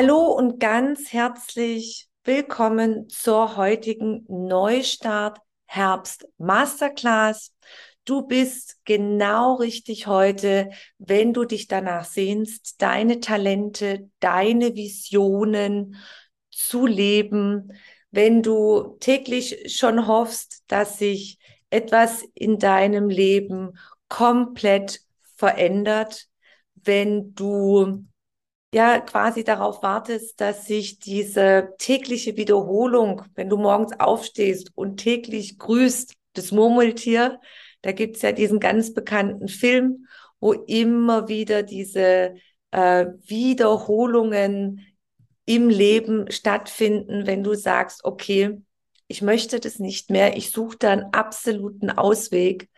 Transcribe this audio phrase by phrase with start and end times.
[0.00, 7.52] Hallo und ganz herzlich willkommen zur heutigen Neustart Herbst Masterclass.
[8.04, 15.96] Du bist genau richtig heute, wenn du dich danach sehnst, deine Talente, deine Visionen
[16.52, 17.72] zu leben,
[18.12, 21.40] wenn du täglich schon hoffst, dass sich
[21.70, 23.76] etwas in deinem Leben
[24.08, 25.00] komplett
[25.34, 26.28] verändert,
[26.76, 28.04] wenn du
[28.72, 35.58] ja quasi darauf wartest, dass sich diese tägliche Wiederholung, wenn du morgens aufstehst und täglich
[35.58, 37.40] grüßt, das Murmeltier,
[37.82, 40.06] da gibt's ja diesen ganz bekannten Film,
[40.40, 42.34] wo immer wieder diese
[42.70, 44.86] äh, Wiederholungen
[45.46, 48.60] im Leben stattfinden, wenn du sagst, okay,
[49.06, 52.68] ich möchte das nicht mehr, ich suche da einen absoluten Ausweg,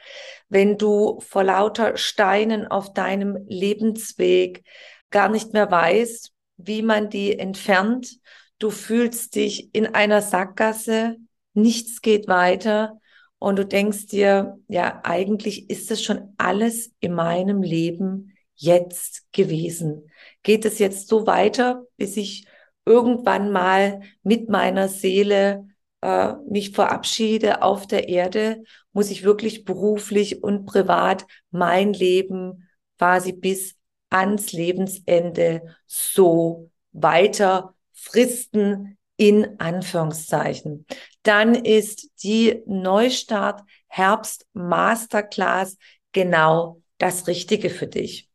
[0.48, 4.62] wenn du vor lauter Steinen auf deinem Lebensweg
[5.10, 8.18] gar nicht mehr weißt, wie man die entfernt.
[8.58, 11.16] Du fühlst dich in einer Sackgasse,
[11.54, 13.00] nichts geht weiter
[13.38, 20.10] und du denkst dir, ja, eigentlich ist es schon alles in meinem Leben jetzt gewesen.
[20.42, 22.46] Geht es jetzt so weiter, bis ich
[22.84, 25.66] irgendwann mal mit meiner Seele
[26.02, 28.62] äh, mich verabschiede auf der Erde?
[28.92, 32.68] Muss ich wirklich beruflich und privat mein Leben
[32.98, 33.79] quasi bis
[34.10, 40.86] ans Lebensende so weiter fristen, in Anführungszeichen.
[41.22, 45.76] Dann ist die Neustart Herbst Masterclass
[46.12, 48.30] genau das Richtige für dich.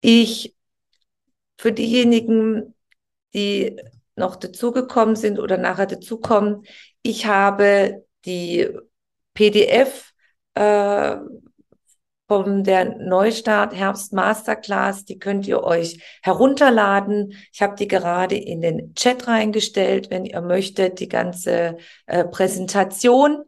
[0.00, 0.54] Ich,
[1.58, 2.74] für diejenigen,
[3.34, 3.76] die
[4.14, 6.64] noch dazugekommen sind oder nachher dazukommen,
[7.02, 8.68] ich habe die
[9.34, 10.12] PDF
[10.54, 11.16] äh,
[12.28, 15.04] von der Neustart Herbst Masterclass.
[15.04, 17.34] Die könnt ihr euch herunterladen.
[17.52, 21.76] Ich habe die gerade in den Chat reingestellt, wenn ihr möchtet, die ganze
[22.06, 23.44] äh, Präsentation.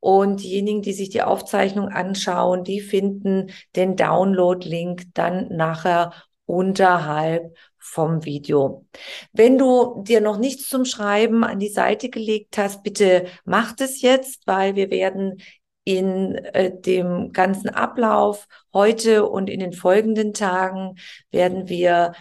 [0.00, 6.12] Und diejenigen, die sich die Aufzeichnung anschauen, die finden den Download-Link dann nachher
[6.44, 8.86] unterhalb vom Video.
[9.32, 14.02] Wenn du dir noch nichts zum Schreiben an die Seite gelegt hast, bitte mach das
[14.02, 15.40] jetzt, weil wir werden
[15.84, 20.96] in äh, dem ganzen Ablauf heute und in den folgenden Tagen
[21.30, 22.12] werden wir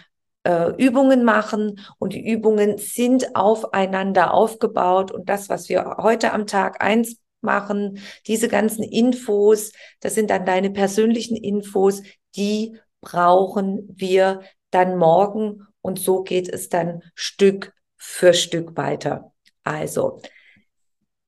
[0.43, 6.47] äh, Übungen machen und die Übungen sind aufeinander aufgebaut und das, was wir heute am
[6.47, 12.01] Tag eins machen, diese ganzen Infos, das sind dann deine persönlichen Infos,
[12.35, 19.33] die brauchen wir dann morgen und so geht es dann Stück für Stück weiter.
[19.63, 20.21] Also,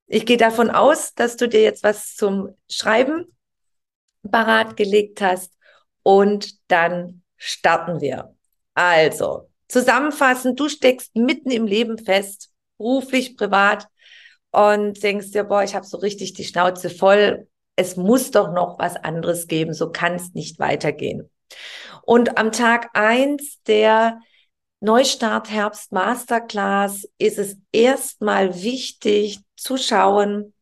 [0.08, 3.36] ich gehe davon aus, dass du dir jetzt was zum Schreiben
[4.30, 5.54] parat gelegt hast
[6.04, 8.36] und dann starten wir.
[8.74, 13.88] Also, zusammenfassend, du steckst mitten im Leben fest, beruflich, privat
[14.52, 17.48] und denkst dir, boah, ich habe so richtig die Schnauze voll.
[17.76, 21.30] Es muss doch noch was anderes geben, so kann es nicht weitergehen.
[22.04, 24.20] Und am Tag eins der
[24.80, 30.54] Neustart Herbst Masterclass ist es erstmal wichtig, zu schauen,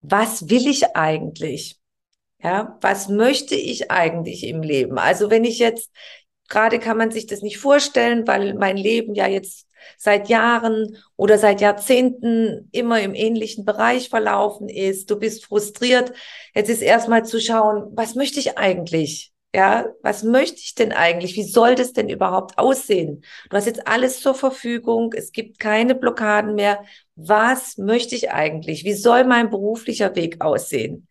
[0.00, 1.78] was will ich eigentlich?
[2.42, 4.98] Ja, was möchte ich eigentlich im Leben?
[4.98, 5.92] Also wenn ich jetzt,
[6.48, 11.38] gerade kann man sich das nicht vorstellen, weil mein Leben ja jetzt seit Jahren oder
[11.38, 15.10] seit Jahrzehnten immer im ähnlichen Bereich verlaufen ist.
[15.10, 16.12] Du bist frustriert.
[16.54, 19.32] Jetzt ist erstmal zu schauen, was möchte ich eigentlich?
[19.54, 21.36] Ja, was möchte ich denn eigentlich?
[21.36, 23.22] Wie soll das denn überhaupt aussehen?
[23.50, 25.12] Du hast jetzt alles zur Verfügung.
[25.14, 26.82] Es gibt keine Blockaden mehr.
[27.14, 28.84] Was möchte ich eigentlich?
[28.84, 31.08] Wie soll mein beruflicher Weg aussehen?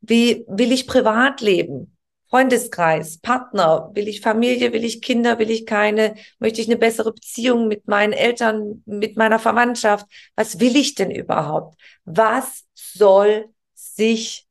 [0.00, 1.96] Wie will ich privat leben?
[2.28, 7.12] Freundeskreis, Partner, will ich Familie, will ich Kinder, will ich keine, möchte ich eine bessere
[7.12, 10.06] Beziehung mit meinen Eltern, mit meiner Verwandtschaft?
[10.34, 11.80] Was will ich denn überhaupt?
[12.04, 14.48] Was soll sich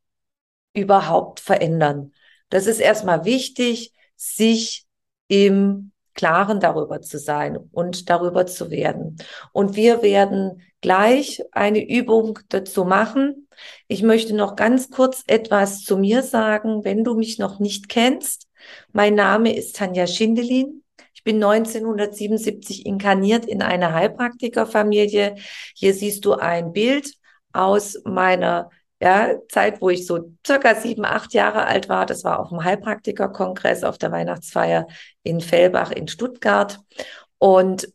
[0.73, 2.13] überhaupt verändern?
[2.47, 4.85] Das ist erstmal wichtig, sich
[5.27, 9.17] im Klaren darüber zu sein und darüber zu werden.
[9.51, 13.47] Und wir werden gleich eine Übung dazu machen.
[13.87, 18.47] Ich möchte noch ganz kurz etwas zu mir sagen, wenn du mich noch nicht kennst.
[18.91, 20.83] Mein Name ist Tanja Schindelin.
[21.13, 25.35] Ich bin 1977 inkarniert in eine Heilpraktikerfamilie.
[25.75, 27.13] Hier siehst du ein Bild
[27.53, 28.69] aus meiner
[29.03, 32.05] ja, Zeit, wo ich so circa sieben, acht Jahre alt war.
[32.05, 34.87] Das war auf dem Heilpraktikerkongress auf der Weihnachtsfeier
[35.23, 36.79] in Fellbach in Stuttgart.
[37.37, 37.89] Und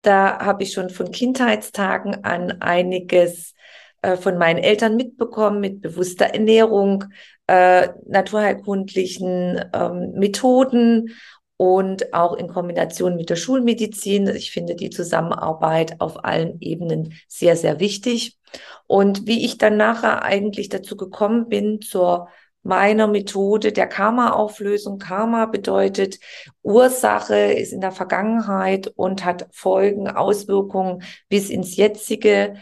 [0.00, 3.54] da habe ich schon von Kindheitstagen an einiges
[4.00, 7.04] äh, von meinen Eltern mitbekommen mit bewusster Ernährung,
[7.46, 11.10] äh, naturheilkundlichen ähm, Methoden
[11.58, 14.28] und auch in Kombination mit der Schulmedizin.
[14.28, 18.38] Ich finde die Zusammenarbeit auf allen Ebenen sehr, sehr wichtig.
[18.86, 22.28] Und wie ich dann nachher eigentlich dazu gekommen bin zur
[22.64, 24.98] meiner Methode der Karma-Auflösung.
[24.98, 26.18] Karma bedeutet,
[26.62, 32.56] Ursache ist in der Vergangenheit und hat Folgen, Auswirkungen bis ins Jetzige,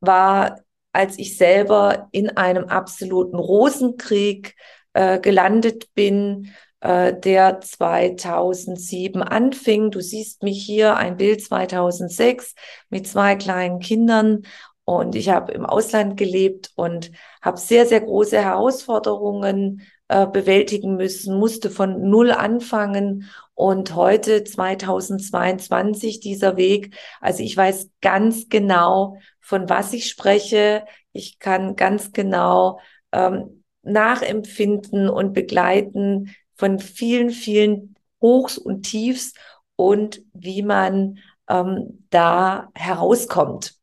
[0.00, 0.60] war,
[0.92, 4.54] als ich selber in einem absoluten Rosenkrieg
[4.92, 9.90] äh, gelandet bin, äh, der 2007 anfing.
[9.90, 12.54] Du siehst mich hier, ein Bild 2006
[12.90, 14.42] mit zwei kleinen Kindern.
[14.84, 17.10] Und ich habe im Ausland gelebt und
[17.40, 23.30] habe sehr, sehr große Herausforderungen äh, bewältigen müssen, musste von Null anfangen.
[23.54, 30.84] Und heute, 2022, dieser Weg, also ich weiß ganz genau, von was ich spreche.
[31.12, 32.80] Ich kann ganz genau
[33.12, 39.34] ähm, nachempfinden und begleiten, von vielen, vielen Hochs und Tiefs
[39.76, 43.76] und wie man ähm, da herauskommt.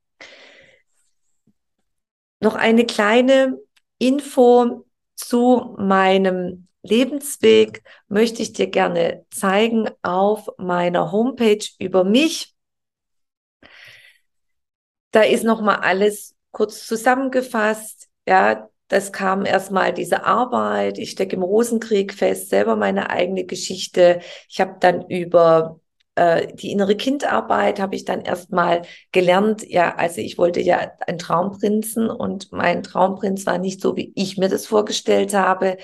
[2.41, 3.59] Noch eine kleine
[3.99, 4.85] Info
[5.15, 12.55] zu meinem Lebensweg möchte ich dir gerne zeigen auf meiner Homepage über mich.
[15.11, 18.09] Da ist noch mal alles kurz zusammengefasst.
[18.27, 20.97] Ja, das kam erstmal diese Arbeit.
[20.97, 24.21] Ich stecke im Rosenkrieg fest, selber meine eigene Geschichte.
[24.49, 25.80] Ich habe dann über
[26.15, 29.67] äh, die innere Kindarbeit habe ich dann erstmal gelernt.
[29.67, 34.37] Ja, also ich wollte ja einen Traumprinzen und mein Traumprinz war nicht so, wie ich
[34.37, 35.77] mir das vorgestellt habe.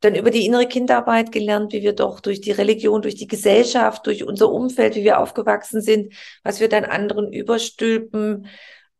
[0.00, 4.06] Dann über die innere Kindarbeit gelernt, wie wir doch durch die Religion, durch die Gesellschaft,
[4.06, 6.14] durch unser Umfeld, wie wir aufgewachsen sind,
[6.44, 8.46] was wir dann anderen überstülpen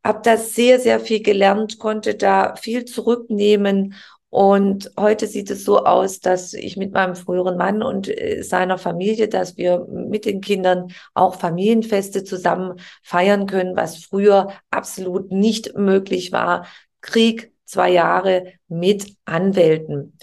[0.04, 3.94] habe da sehr, sehr viel gelernt, konnte da viel zurücknehmen.
[4.30, 8.76] Und heute sieht es so aus, dass ich mit meinem früheren Mann und äh, seiner
[8.76, 15.76] Familie, dass wir mit den Kindern auch Familienfeste zusammen feiern können, was früher absolut nicht
[15.76, 16.66] möglich war.
[17.00, 20.18] Krieg, zwei Jahre mit Anwälten.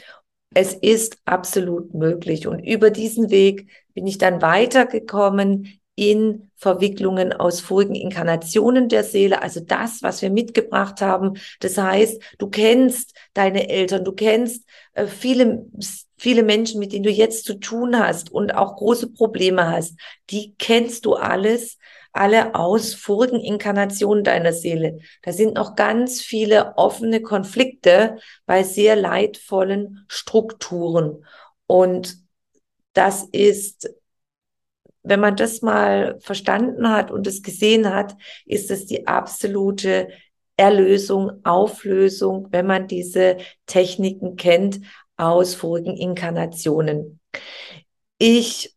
[0.53, 2.47] Es ist absolut möglich.
[2.47, 9.41] Und über diesen Weg bin ich dann weitergekommen in Verwicklungen aus vorigen Inkarnationen der Seele,
[9.41, 11.37] also das, was wir mitgebracht haben.
[11.61, 15.65] Das heißt, du kennst deine Eltern, du kennst äh, viele,
[16.17, 19.97] viele Menschen, mit denen du jetzt zu tun hast und auch große Probleme hast.
[20.29, 21.77] Die kennst du alles,
[22.11, 24.99] alle aus vorigen Inkarnationen deiner Seele.
[25.21, 31.25] Da sind noch ganz viele offene Konflikte bei sehr leidvollen Strukturen.
[31.67, 32.17] Und
[32.93, 33.89] das ist
[35.05, 38.15] wenn man das mal verstanden hat und es gesehen hat,
[38.45, 40.09] ist es die absolute
[40.57, 44.81] Erlösung, Auflösung, wenn man diese Techniken kennt
[45.17, 47.19] aus vorigen Inkarnationen.
[48.17, 48.75] Ich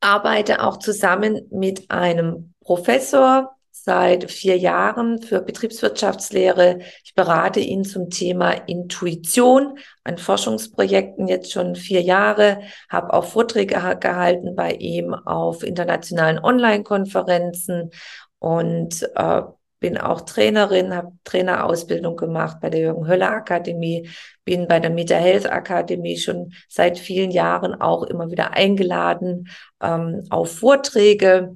[0.00, 6.80] arbeite auch zusammen mit einem Professor, seit vier Jahren für Betriebswirtschaftslehre.
[7.04, 12.60] Ich berate ihn zum Thema Intuition an Forschungsprojekten jetzt schon vier Jahre,
[12.90, 17.90] habe auch Vorträge gehalten bei ihm auf internationalen Online-Konferenzen
[18.38, 19.42] und äh,
[19.80, 24.10] bin auch Trainerin, habe Trainerausbildung gemacht bei der Jürgen Höller Akademie,
[24.44, 29.48] bin bei der Meta Health Akademie schon seit vielen Jahren auch immer wieder eingeladen
[29.82, 31.54] ähm, auf Vorträge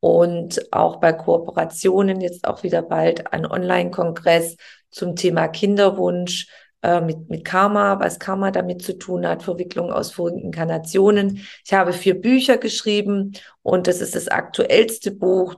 [0.00, 4.56] und auch bei Kooperationen jetzt auch wieder bald ein Online-Kongress
[4.90, 6.48] zum Thema Kinderwunsch
[6.82, 11.40] äh, mit, mit Karma, was Karma damit zu tun hat, Verwicklung aus vorigen Inkarnationen.
[11.64, 15.56] Ich habe vier Bücher geschrieben und das ist das aktuellste Buch,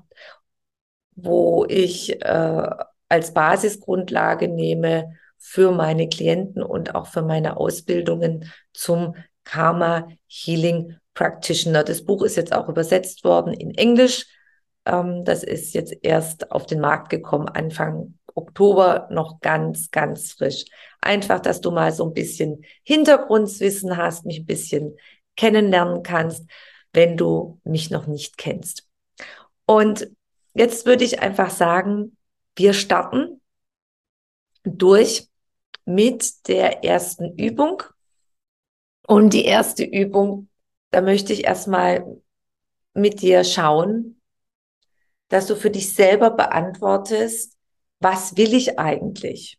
[1.14, 2.70] wo ich äh,
[3.08, 9.14] als Basisgrundlage nehme für meine Klienten und auch für meine Ausbildungen zum
[9.44, 11.82] Karma Healing Practitioner.
[11.82, 14.26] Das Buch ist jetzt auch übersetzt worden in Englisch.
[14.84, 20.66] Ähm, das ist jetzt erst auf den Markt gekommen, Anfang Oktober, noch ganz, ganz frisch.
[21.00, 24.96] Einfach, dass du mal so ein bisschen Hintergrundwissen hast, mich ein bisschen
[25.36, 26.48] kennenlernen kannst,
[26.92, 28.86] wenn du mich noch nicht kennst.
[29.66, 30.08] Und
[30.54, 32.16] jetzt würde ich einfach sagen,
[32.54, 33.40] wir starten
[34.62, 35.28] durch
[35.84, 37.82] mit der ersten Übung.
[39.08, 40.47] Und die erste Übung,
[40.90, 42.20] da möchte ich erstmal
[42.94, 44.20] mit dir schauen,
[45.28, 47.56] dass du für dich selber beantwortest,
[48.00, 49.58] was will ich eigentlich?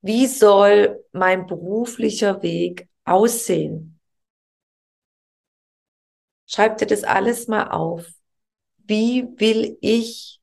[0.00, 4.00] Wie soll mein beruflicher Weg aussehen?
[6.46, 8.06] Schreib dir das alles mal auf.
[8.78, 10.40] Wie will ich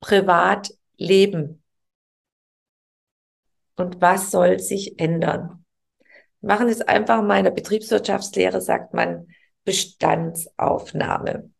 [0.00, 1.62] privat leben?
[3.76, 5.65] Und was soll sich ändern?
[6.46, 9.26] Machen jetzt einfach mal in der Betriebswirtschaftslehre, sagt man
[9.64, 11.50] Bestandsaufnahme.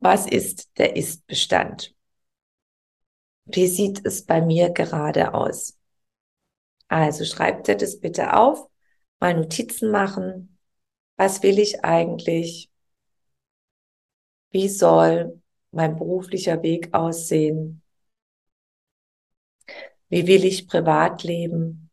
[0.00, 1.94] Was ist der Ist-Bestand?
[3.44, 5.76] Wie sieht es bei mir gerade aus?
[6.88, 8.68] Also schreibt dir das bitte auf,
[9.20, 10.58] mal Notizen machen.
[11.16, 12.70] Was will ich eigentlich?
[14.50, 17.82] Wie soll mein beruflicher Weg aussehen?
[20.08, 21.85] Wie will ich privat leben?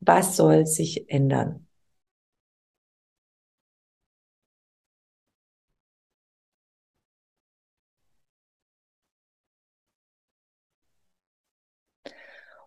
[0.00, 1.66] Was soll sich ändern?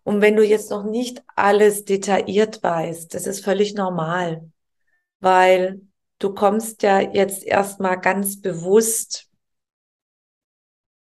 [0.04, 4.50] Und wenn du jetzt noch nicht alles detailliert weißt, das ist völlig normal,
[5.22, 5.82] weil
[6.20, 9.30] du kommst ja jetzt erstmal ganz bewusst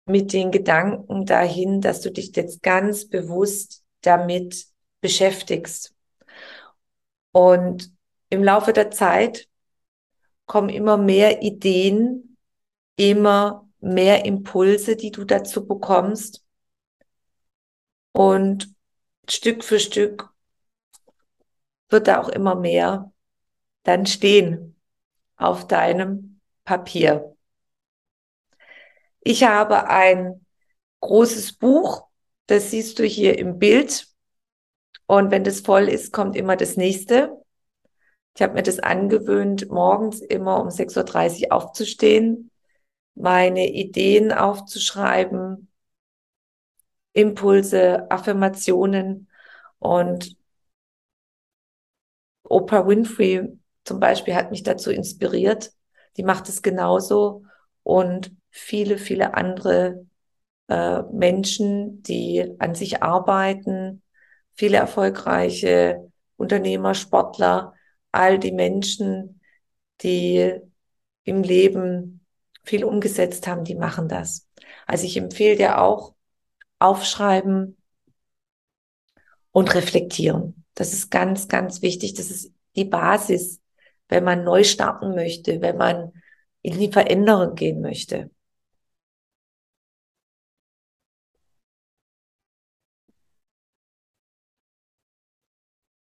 [0.06, 4.65] mit den Gedanken dahin, dass du dich jetzt ganz bewusst damit
[5.01, 5.94] beschäftigst.
[7.34, 7.92] Und
[8.30, 9.50] im Laufe der Zeit
[10.46, 12.38] kommen immer mehr Ideen,
[12.96, 16.46] immer mehr Impulse, die du dazu bekommst.
[18.13, 18.74] Und
[19.28, 20.30] Stück für Stück
[21.90, 23.12] wird da auch immer mehr
[23.84, 24.80] dann stehen
[25.36, 27.36] auf deinem Papier.
[29.20, 30.46] Ich habe ein
[31.02, 32.08] großes Buch,
[32.48, 34.08] das siehst du hier im Bild.
[35.13, 37.39] Und wenn das voll ist, kommt immer das nächste.
[38.36, 42.50] Ich habe mir das angewöhnt, morgens immer um 6.30 Uhr aufzustehen,
[43.13, 45.67] meine Ideen aufzuschreiben,
[47.13, 49.29] Impulse, Affirmationen
[49.77, 50.36] und
[52.41, 55.74] Oprah Winfrey zum Beispiel hat mich dazu inspiriert.
[56.17, 57.43] Die macht es genauso
[57.84, 60.08] und viele, viele andere
[60.70, 64.02] äh, Menschen, die an sich arbeiten,
[64.55, 67.74] viele erfolgreiche Unternehmer, Sportler,
[68.12, 69.41] all die Menschen,
[70.01, 70.53] die
[71.24, 72.25] im Leben
[72.63, 74.48] viel umgesetzt haben, die machen das.
[74.86, 76.13] Also ich empfehle dir auch,
[76.79, 77.77] aufschreiben
[79.51, 80.65] und reflektieren.
[80.75, 82.13] Das ist ganz, ganz wichtig.
[82.13, 83.62] Das ist die Basis,
[84.10, 86.12] wenn man neu starten möchte, wenn man
[86.62, 88.29] in die Veränderung gehen möchte.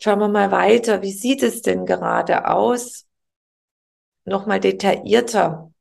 [0.03, 1.01] Schauen wir mal weiter.
[1.01, 3.07] Wie sieht es denn gerade aus?
[4.25, 5.73] Nochmal detaillierter.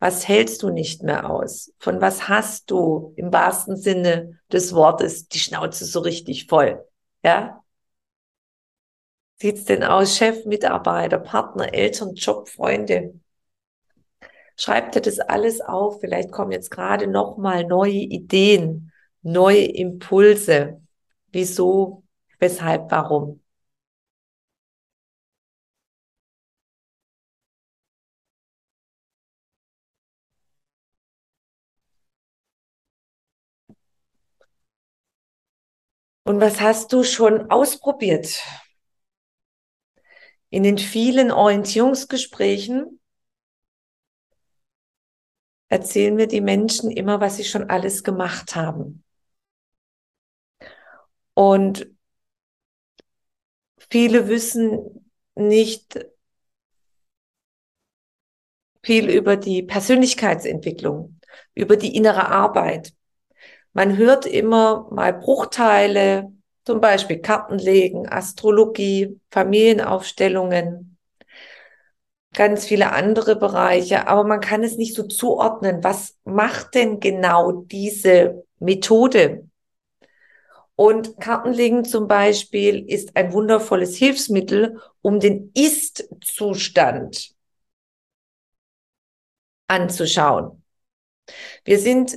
[0.00, 1.72] Was hältst du nicht mehr aus?
[1.78, 6.84] Von was hast du im wahrsten Sinne des Wortes die Schnauze so richtig voll?
[7.22, 7.62] Ja?
[9.36, 10.16] Sieht's denn aus?
[10.16, 13.14] Chef, Mitarbeiter, Partner, Eltern, Job, Freunde?
[14.56, 16.00] Schreib dir das alles auf.
[16.00, 18.90] Vielleicht kommen jetzt gerade noch mal neue Ideen,
[19.22, 20.80] neue Impulse.
[21.30, 21.99] Wieso?
[22.40, 22.90] Weshalb?
[22.90, 23.40] Warum?
[36.24, 38.40] Und was hast du schon ausprobiert?
[40.50, 43.00] In den vielen Orientierungsgesprächen
[45.68, 49.02] erzählen mir die Menschen immer, was sie schon alles gemacht haben.
[51.34, 51.90] Und
[53.90, 55.98] viele wissen nicht
[58.82, 61.20] viel über die Persönlichkeitsentwicklung,
[61.54, 62.92] über die innere Arbeit.
[63.72, 66.32] Man hört immer mal Bruchteile,
[66.64, 70.96] zum Beispiel Kartenlegen, Astrologie, Familienaufstellungen,
[72.34, 75.82] ganz viele andere Bereiche, aber man kann es nicht so zuordnen.
[75.82, 79.49] Was macht denn genau diese Methode?
[80.80, 87.34] Und Kartenlegen zum Beispiel ist ein wundervolles Hilfsmittel, um den Ist-Zustand
[89.66, 90.64] anzuschauen.
[91.64, 92.16] Wir sind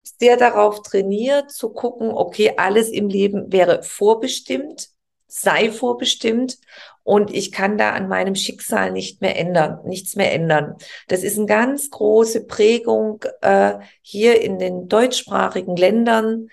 [0.00, 4.90] sehr darauf trainiert zu gucken, okay, alles im Leben wäre vorbestimmt,
[5.26, 6.58] sei vorbestimmt
[7.02, 10.76] und ich kann da an meinem Schicksal nicht mehr ändern, nichts mehr ändern.
[11.08, 16.48] Das ist eine ganz große Prägung äh, hier in den deutschsprachigen Ländern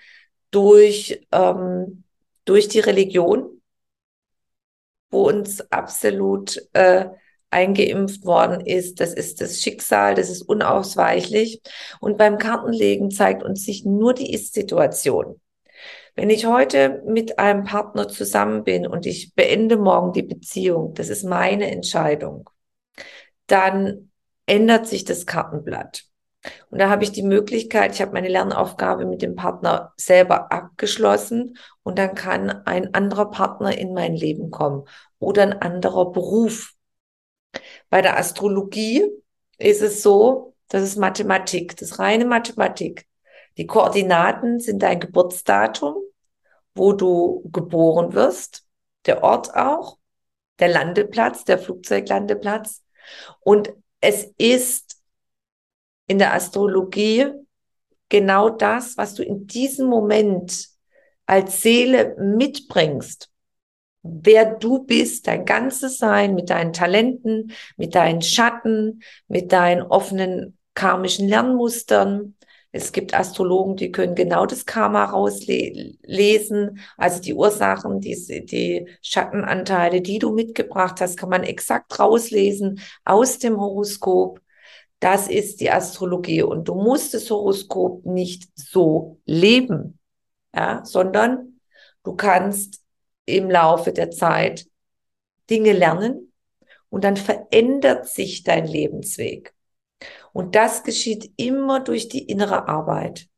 [0.54, 2.04] durch, ähm,
[2.44, 3.60] durch die Religion,
[5.10, 7.06] wo uns absolut äh,
[7.50, 9.00] eingeimpft worden ist.
[9.00, 11.60] Das ist das Schicksal, das ist unausweichlich.
[12.00, 15.40] Und beim Kartenlegen zeigt uns sich nur die Ist-Situation.
[16.16, 21.08] Wenn ich heute mit einem Partner zusammen bin und ich beende morgen die Beziehung, das
[21.08, 22.48] ist meine Entscheidung,
[23.48, 24.10] dann
[24.46, 26.04] ändert sich das Kartenblatt.
[26.70, 31.56] Und da habe ich die Möglichkeit, ich habe meine Lernaufgabe mit dem Partner selber abgeschlossen
[31.82, 34.84] und dann kann ein anderer Partner in mein Leben kommen
[35.18, 36.74] oder ein anderer Beruf.
[37.88, 39.08] Bei der Astrologie
[39.58, 43.06] ist es so, das ist Mathematik, das ist reine Mathematik.
[43.56, 45.96] Die Koordinaten sind dein Geburtsdatum,
[46.74, 48.66] wo du geboren wirst,
[49.06, 49.98] der Ort auch,
[50.58, 52.82] der Landeplatz, der Flugzeuglandeplatz.
[53.40, 54.83] Und es ist
[56.06, 57.26] in der Astrologie
[58.08, 60.68] genau das, was du in diesem Moment
[61.26, 63.30] als Seele mitbringst.
[64.02, 70.58] Wer du bist, dein ganzes Sein mit deinen Talenten, mit deinen Schatten, mit deinen offenen
[70.74, 72.34] karmischen Lernmustern,
[72.76, 80.00] es gibt Astrologen, die können genau das Karma rauslesen, also die Ursachen, die, die Schattenanteile,
[80.00, 84.40] die du mitgebracht hast, kann man exakt rauslesen aus dem Horoskop.
[85.04, 89.98] Das ist die Astrologie und du musst das Horoskop nicht so leben,
[90.54, 91.60] ja, sondern
[92.04, 92.82] du kannst
[93.26, 94.66] im Laufe der Zeit
[95.50, 96.32] Dinge lernen
[96.88, 99.52] und dann verändert sich dein Lebensweg.
[100.32, 103.28] Und das geschieht immer durch die innere Arbeit,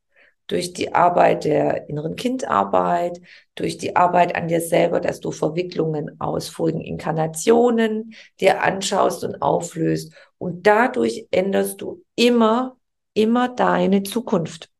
[0.46, 3.20] durch die Arbeit der inneren Kindarbeit,
[3.54, 9.42] durch die Arbeit an dir selber, dass du Verwicklungen aus vorigen Inkarnationen dir anschaust und
[9.42, 10.12] auflöst.
[10.38, 12.76] Und dadurch änderst du immer,
[13.14, 14.70] immer deine Zukunft,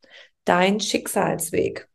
[0.45, 1.89] dein Schicksalsweg.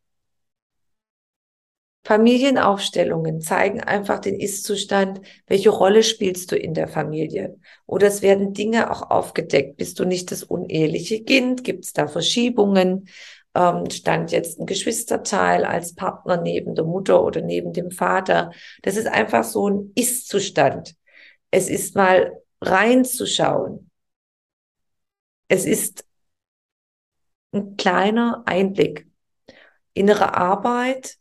[2.04, 7.60] Familienaufstellungen zeigen einfach den Ist-Zustand, welche Rolle spielst du in der Familie.
[7.86, 9.78] Oder es werden Dinge auch aufgedeckt.
[9.78, 11.63] Bist du nicht das uneheliche Kind?
[11.63, 13.08] Gibt es da Verschiebungen?
[13.54, 18.52] Ähm, stand jetzt ein Geschwisterteil als Partner neben der Mutter oder neben dem Vater?
[18.82, 20.96] Das ist einfach so ein Ist-Zustand.
[21.52, 23.90] Es ist mal reinzuschauen.
[25.48, 26.06] Es ist
[27.52, 29.08] ein kleiner Einblick.
[29.94, 31.18] Innere Arbeit,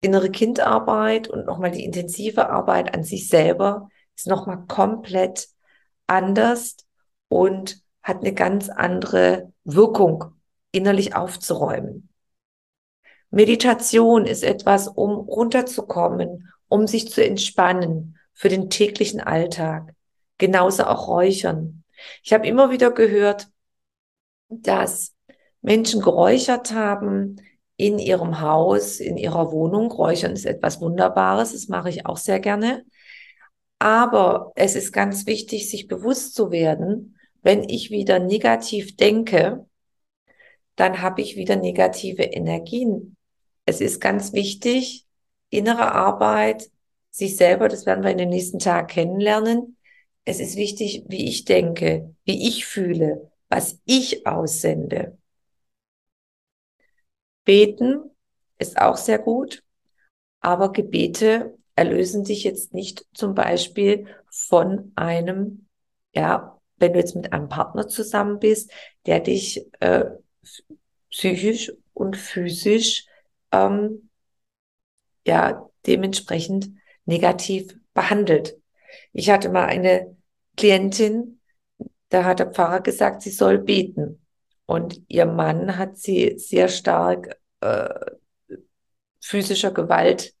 [0.00, 5.48] innere Kindarbeit und nochmal die intensive Arbeit an sich selber ist nochmal komplett
[6.06, 6.76] anders
[7.28, 10.24] und hat eine ganz andere Wirkung,
[10.72, 12.08] innerlich aufzuräumen.
[13.30, 19.94] Meditation ist etwas, um runterzukommen, um sich zu entspannen für den täglichen Alltag.
[20.38, 21.84] Genauso auch Räuchern.
[22.22, 23.48] Ich habe immer wieder gehört,
[24.48, 25.14] dass
[25.62, 27.36] Menschen geräuchert haben,
[27.80, 29.90] in ihrem Haus, in ihrer Wohnung.
[29.90, 32.84] Räuchern ist etwas Wunderbares, das mache ich auch sehr gerne.
[33.78, 39.66] Aber es ist ganz wichtig, sich bewusst zu werden, wenn ich wieder negativ denke,
[40.76, 43.16] dann habe ich wieder negative Energien.
[43.66, 45.06] Es ist ganz wichtig,
[45.50, 46.70] innere Arbeit,
[47.10, 49.76] sich selber, das werden wir in den nächsten Tagen kennenlernen.
[50.24, 55.18] Es ist wichtig, wie ich denke, wie ich fühle, was ich aussende.
[57.44, 58.10] Beten
[58.58, 59.64] ist auch sehr gut,
[60.40, 65.66] aber Gebete erlösen dich jetzt nicht zum Beispiel von einem,
[66.14, 68.72] ja, wenn du jetzt mit einem Partner zusammen bist,
[69.06, 70.06] der dich äh,
[71.10, 73.06] psychisch und physisch
[73.52, 74.10] ähm,
[75.26, 76.70] ja dementsprechend
[77.04, 78.56] negativ behandelt.
[79.12, 80.16] Ich hatte mal eine
[80.56, 81.40] Klientin,
[82.08, 84.26] da hat der Pfarrer gesagt, sie soll beten.
[84.66, 87.88] Und ihr Mann hat sie sehr stark äh,
[89.20, 90.34] physischer Gewalt,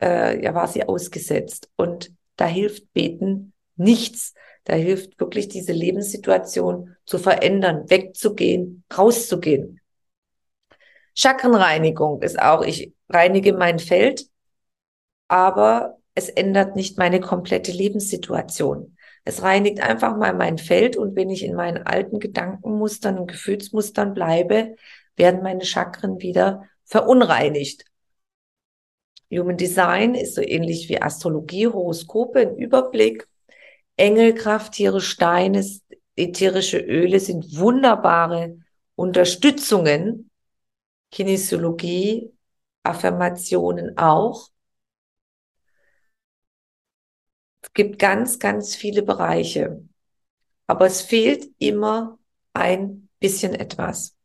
[0.00, 1.70] äh, ja, war sie ausgesetzt.
[1.76, 4.34] Und da hilft Beten nichts.
[4.64, 9.80] Da hilft wirklich diese Lebenssituation zu verändern, wegzugehen, rauszugehen.
[11.14, 14.26] Chakrenreinigung ist auch, ich reinige mein Feld,
[15.28, 18.96] aber es ändert nicht meine komplette Lebenssituation.
[19.24, 24.12] Es reinigt einfach mal mein Feld und wenn ich in meinen alten Gedankenmustern und Gefühlsmustern
[24.14, 24.76] bleibe,
[25.16, 27.84] werden meine Chakren wieder verunreinigt.
[29.30, 33.26] Human Design ist so ähnlich wie Astrologie, Horoskope, ein Überblick.
[33.96, 35.64] Engel, Krafttiere, Steine,
[36.16, 38.58] ätherische Öle sind wunderbare
[38.96, 40.30] Unterstützungen.
[41.10, 42.32] Kinesiologie,
[42.82, 44.48] Affirmationen auch.
[47.74, 49.82] gibt ganz, ganz viele Bereiche.
[50.66, 52.18] Aber es fehlt immer
[52.54, 54.16] ein bisschen etwas.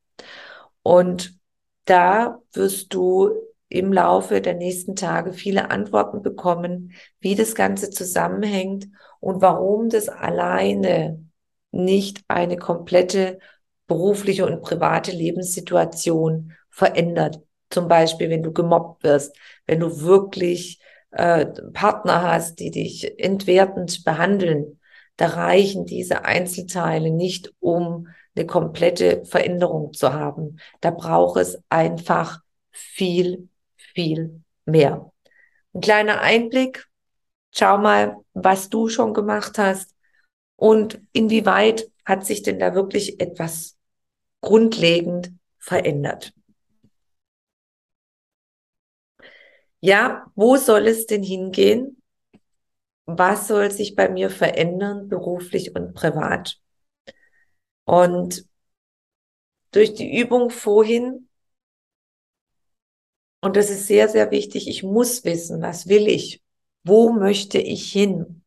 [0.83, 1.37] Und
[1.85, 3.31] da wirst du
[3.69, 8.87] im Laufe der nächsten Tage viele Antworten bekommen, wie das Ganze zusammenhängt
[9.19, 11.23] und warum das alleine
[11.71, 13.39] nicht eine komplette
[13.87, 17.41] berufliche und private Lebenssituation verändert.
[17.69, 19.35] Zum Beispiel, wenn du gemobbt wirst,
[19.67, 20.79] wenn du wirklich
[21.11, 24.79] äh, Partner hast, die dich entwertend behandeln,
[25.17, 30.59] da reichen diese Einzelteile nicht, um eine komplette Veränderung zu haben.
[30.81, 32.39] Da braucht es einfach
[32.71, 33.48] viel,
[33.93, 35.11] viel mehr.
[35.73, 36.87] Ein kleiner Einblick.
[37.51, 39.95] Schau mal, was du schon gemacht hast
[40.55, 43.77] und inwieweit hat sich denn da wirklich etwas
[44.41, 46.33] grundlegend verändert.
[49.81, 52.01] Ja, wo soll es denn hingehen?
[53.05, 56.59] Was soll sich bei mir verändern, beruflich und privat?
[57.85, 58.45] Und
[59.71, 61.28] durch die Übung vorhin,
[63.41, 66.41] und das ist sehr, sehr wichtig, ich muss wissen, was will ich?
[66.83, 68.43] Wo möchte ich hin?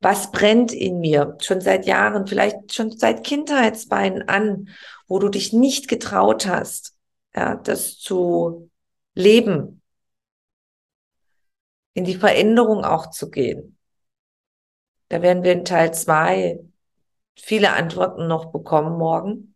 [0.00, 4.68] Was brennt in mir schon seit Jahren, vielleicht schon seit Kindheitsbeinen an,
[5.08, 6.94] wo du dich nicht getraut hast,
[7.34, 8.70] ja, das zu
[9.14, 9.82] leben,
[11.94, 13.78] in die Veränderung auch zu gehen.
[15.08, 16.60] Da werden wir in Teil zwei
[17.36, 19.55] viele Antworten noch bekommen morgen.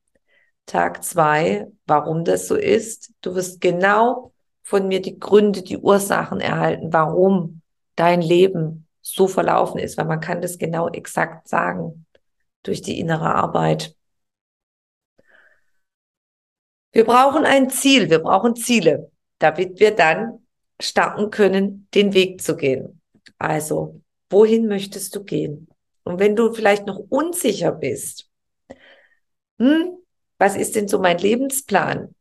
[0.71, 3.13] Tag zwei, warum das so ist.
[3.23, 7.63] Du wirst genau von mir die Gründe, die Ursachen erhalten, warum
[7.97, 12.07] dein Leben so verlaufen ist, weil man kann das genau exakt sagen
[12.63, 13.97] durch die innere Arbeit.
[16.93, 20.47] Wir brauchen ein Ziel, wir brauchen Ziele damit wir dann
[20.81, 23.01] starten können, den Weg zu gehen.
[23.39, 25.69] Also, wohin möchtest du gehen?
[26.05, 28.31] Und wenn du vielleicht noch unsicher bist,
[29.59, 29.99] hm,
[30.41, 32.15] was ist denn so mein Lebensplan?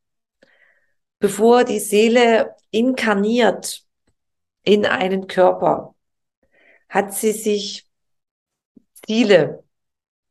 [1.19, 3.85] Bevor die Seele inkarniert
[4.63, 5.95] in einen Körper,
[6.89, 7.87] hat sie sich
[9.05, 9.63] Ziele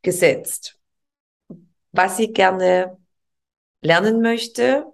[0.03, 0.79] gesetzt,
[1.93, 2.99] was sie gerne
[3.81, 4.85] lernen möchte,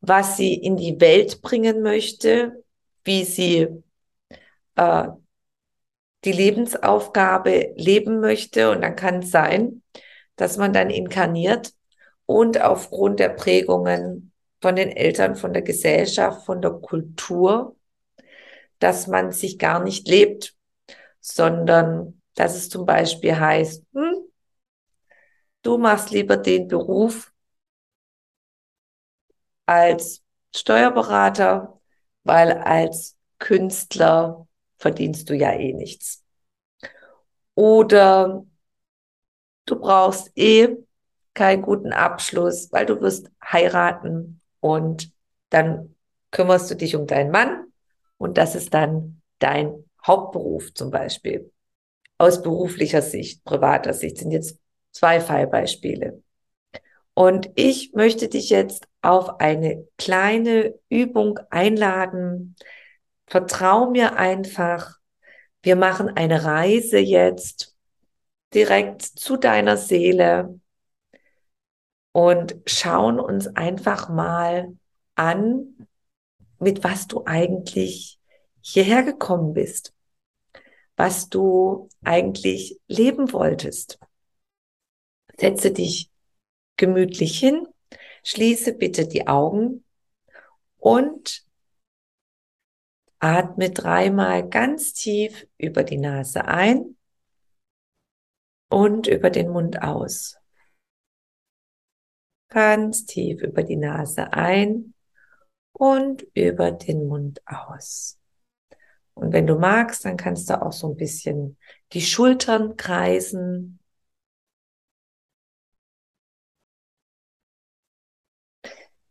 [0.00, 2.64] was sie in die Welt bringen möchte,
[3.04, 3.68] wie sie
[4.74, 5.08] äh,
[6.24, 8.72] die Lebensaufgabe leben möchte.
[8.72, 9.82] Und dann kann es sein,
[10.34, 11.77] dass man dann inkarniert
[12.28, 17.74] und aufgrund der Prägungen von den Eltern, von der Gesellschaft, von der Kultur,
[18.80, 20.54] dass man sich gar nicht lebt,
[21.20, 24.14] sondern dass es zum Beispiel heißt, hm,
[25.62, 27.32] du machst lieber den Beruf,
[29.64, 30.22] als
[30.54, 31.80] Steuerberater,
[32.24, 36.24] weil als Künstler verdienst du ja eh nichts.
[37.54, 38.44] Oder
[39.66, 40.76] du brauchst eh
[41.38, 45.12] keinen guten Abschluss, weil du wirst heiraten und
[45.50, 45.94] dann
[46.32, 47.72] kümmerst du dich um deinen Mann
[48.18, 51.52] und das ist dann dein Hauptberuf zum Beispiel.
[52.18, 54.58] Aus beruflicher Sicht, privater Sicht sind jetzt
[54.90, 56.20] zwei Fallbeispiele.
[57.14, 62.56] Und ich möchte dich jetzt auf eine kleine Übung einladen.
[63.28, 64.98] Vertrau mir einfach.
[65.62, 67.76] Wir machen eine Reise jetzt
[68.54, 70.58] direkt zu deiner Seele
[72.18, 74.76] und schauen uns einfach mal
[75.14, 75.86] an,
[76.58, 78.18] mit was du eigentlich
[78.60, 79.94] hierher gekommen bist,
[80.96, 84.00] was du eigentlich leben wolltest.
[85.38, 86.10] Setze dich
[86.76, 87.68] gemütlich hin,
[88.24, 89.84] schließe bitte die Augen
[90.76, 91.46] und
[93.20, 96.96] atme dreimal ganz tief über die Nase ein
[98.68, 100.37] und über den Mund aus.
[102.48, 104.94] Ganz tief über die Nase ein
[105.72, 108.18] und über den Mund aus.
[109.14, 111.56] Und wenn du magst, dann kannst du auch so ein bisschen
[111.92, 113.78] die Schultern kreisen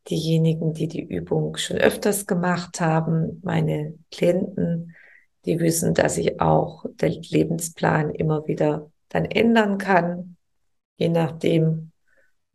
[0.10, 4.95] diejenigen, die die Übung schon öfters gemacht haben, meine Klienten,
[5.45, 10.38] die wissen, dass ich auch den Lebensplan immer wieder dann ändern kann,
[10.97, 11.91] je nachdem,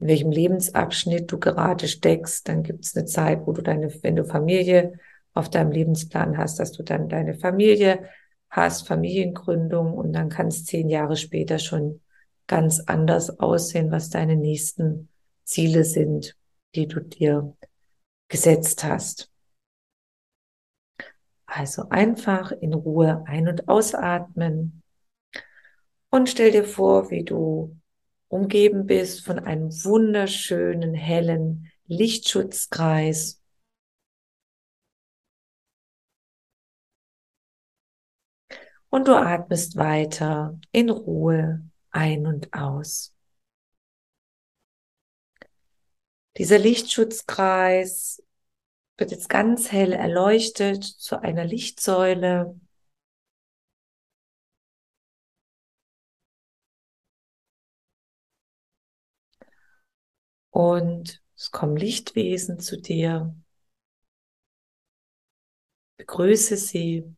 [0.03, 2.49] in welchem Lebensabschnitt du gerade steckst.
[2.49, 4.99] Dann gibt es eine Zeit, wo du deine, wenn du Familie
[5.33, 8.09] auf deinem Lebensplan hast, dass du dann deine Familie
[8.51, 12.03] hast, Familiengründung und dann kann es zehn Jahre später schon
[12.47, 15.09] ganz anders aussehen, was deine nächsten
[15.45, 16.37] Ziele sind
[16.75, 17.57] die du dir
[18.29, 19.31] gesetzt hast.
[21.47, 24.83] Also einfach in Ruhe ein- und ausatmen
[26.11, 27.77] und stell dir vor, wie du
[28.33, 33.43] umgeben bist von einem wunderschönen, hellen Lichtschutzkreis.
[38.89, 43.15] Und du atmest weiter in Ruhe ein und aus.
[46.39, 48.23] Dieser Lichtschutzkreis
[48.97, 52.59] wird jetzt ganz hell erleuchtet zu einer Lichtsäule.
[60.53, 63.35] Und es kommen Lichtwesen zu dir.
[65.97, 67.17] Begrüße sie.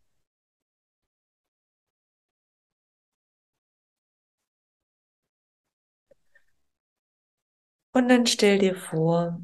[7.93, 9.41] Und dann stell dir vor,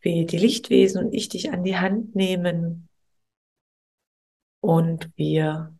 [0.00, 2.88] wie die Lichtwesen und ich dich an die Hand nehmen
[4.60, 5.76] und wir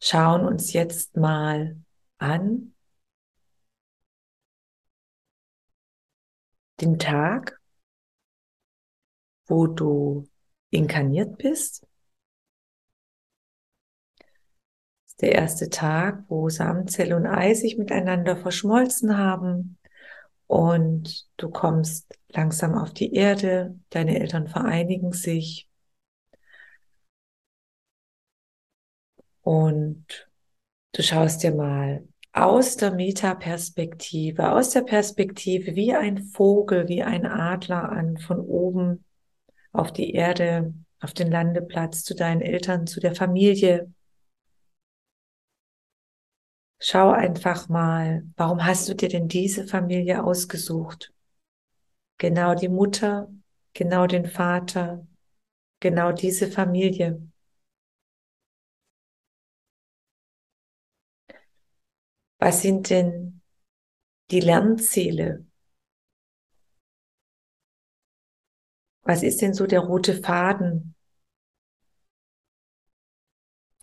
[0.00, 1.76] schauen uns jetzt mal
[2.18, 2.74] an
[6.80, 7.60] den Tag,
[9.46, 10.28] wo du
[10.70, 11.86] inkarniert bist.
[15.04, 19.78] Das ist der erste Tag, wo Samenzelle und Ei sich miteinander verschmolzen haben
[20.46, 25.68] und du kommst langsam auf die Erde, deine Eltern vereinigen sich
[29.42, 30.28] und
[30.92, 37.26] du schaust dir mal aus der Metaperspektive, aus der Perspektive wie ein Vogel, wie ein
[37.26, 39.04] Adler an, von oben
[39.72, 43.92] auf die Erde, auf den Landeplatz, zu deinen Eltern, zu der Familie.
[46.78, 51.12] Schau einfach mal, warum hast du dir denn diese Familie ausgesucht?
[52.18, 53.30] Genau die Mutter,
[53.74, 55.06] genau den Vater,
[55.80, 57.29] genau diese Familie.
[62.40, 63.40] Was sind denn
[64.30, 65.46] die Lernziele?
[69.02, 70.94] Was ist denn so der rote Faden,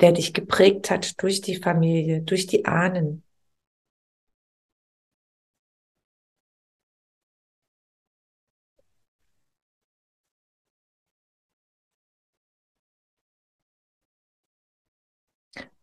[0.01, 3.23] der dich geprägt hat durch die Familie, durch die Ahnen?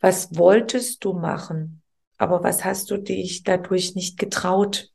[0.01, 1.84] Was wolltest du machen?
[2.19, 4.91] Aber was hast du dich dadurch nicht getraut?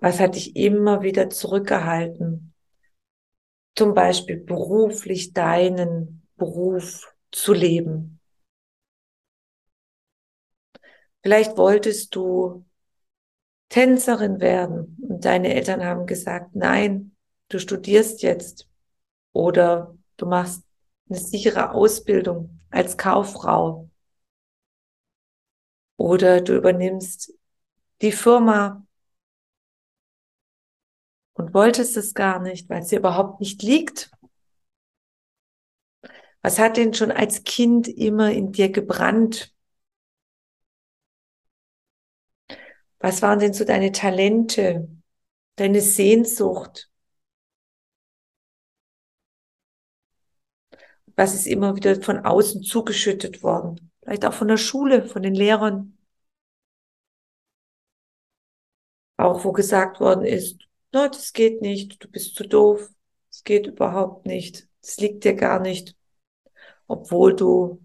[0.00, 2.52] Was hat dich immer wieder zurückgehalten?
[3.76, 8.20] Zum Beispiel beruflich deinen Beruf zu leben.
[11.22, 12.64] Vielleicht wolltest du
[13.68, 17.14] Tänzerin werden und deine Eltern haben gesagt, nein,
[17.48, 18.68] du studierst jetzt
[19.32, 20.64] oder du machst
[21.08, 23.88] eine sichere Ausbildung als Kauffrau
[25.96, 27.34] oder du übernimmst
[28.02, 28.86] die Firma
[31.34, 34.10] und wolltest es gar nicht, weil es dir überhaupt nicht liegt.
[36.42, 39.52] Was hat denn schon als Kind immer in dir gebrannt?
[43.00, 44.88] Was waren denn so deine Talente,
[45.56, 46.90] deine Sehnsucht?
[51.18, 53.90] Was ist immer wieder von außen zugeschüttet worden?
[54.04, 55.98] Vielleicht auch von der Schule, von den Lehrern.
[59.16, 60.60] Auch wo gesagt worden ist,
[60.92, 62.88] no, das geht nicht, du bist zu doof,
[63.32, 65.96] es geht überhaupt nicht, es liegt dir gar nicht,
[66.86, 67.84] obwohl du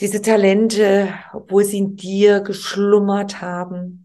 [0.00, 4.03] diese Talente, obwohl sie in dir geschlummert haben,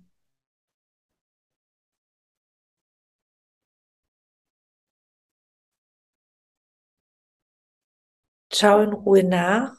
[8.59, 9.73] Schau in Ruhe nach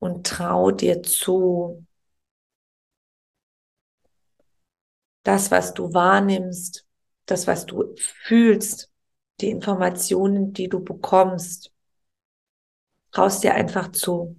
[0.00, 1.86] und trau dir zu.
[5.22, 6.84] Das, was du wahrnimmst,
[7.26, 8.90] das, was du fühlst,
[9.40, 11.72] die Informationen, die du bekommst,
[13.12, 14.34] traust dir einfach zu.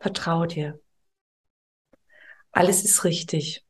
[0.00, 0.80] Vertrau dir.
[2.52, 3.64] Alles ist richtig.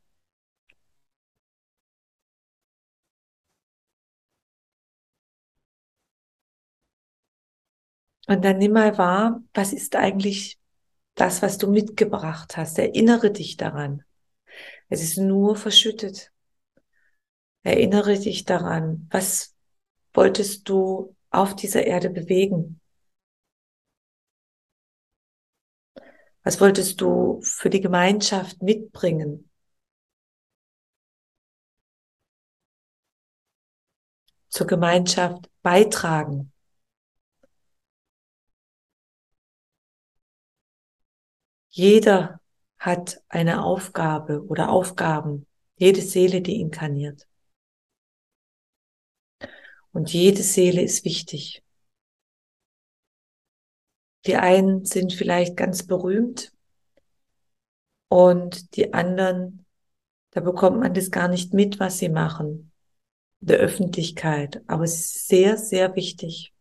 [8.27, 10.57] Und dann nimm mal wahr, was ist eigentlich
[11.15, 12.79] das, was du mitgebracht hast.
[12.79, 14.03] Erinnere dich daran.
[14.89, 16.31] Es ist nur verschüttet.
[17.63, 19.55] Erinnere dich daran, was
[20.13, 22.78] wolltest du auf dieser Erde bewegen?
[26.49, 29.51] Was wolltest du für die Gemeinschaft mitbringen?
[34.47, 36.51] Zur Gemeinschaft beitragen?
[41.69, 42.41] Jeder
[42.79, 47.27] hat eine Aufgabe oder Aufgaben, jede Seele, die inkarniert.
[49.91, 51.61] Und jede Seele ist wichtig.
[54.25, 56.51] Die einen sind vielleicht ganz berühmt
[58.09, 59.65] und die anderen,
[60.31, 62.71] da bekommt man das gar nicht mit, was sie machen,
[63.41, 64.61] der Öffentlichkeit.
[64.67, 66.53] Aber es ist sehr, sehr wichtig.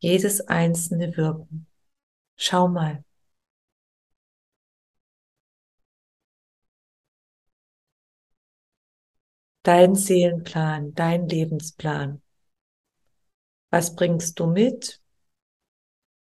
[0.00, 1.66] Jedes einzelne Wirken.
[2.36, 3.04] Schau mal.
[9.62, 12.20] Dein Seelenplan, dein Lebensplan.
[13.70, 15.00] Was bringst du mit?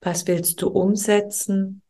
[0.01, 1.81] Was willst du umsetzen?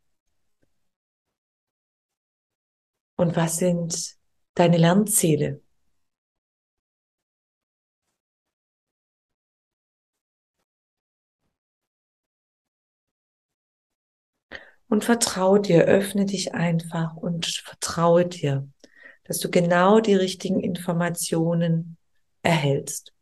[3.16, 4.16] Und was sind
[4.56, 5.62] deine Lernziele?
[14.88, 18.68] Und vertraue dir, öffne dich einfach und vertraue dir,
[19.26, 21.98] dass du genau die richtigen Informationen
[22.42, 23.14] erhältst.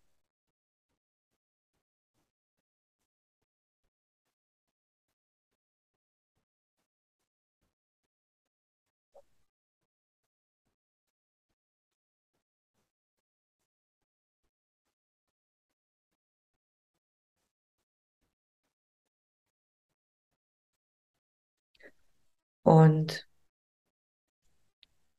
[22.67, 23.25] Und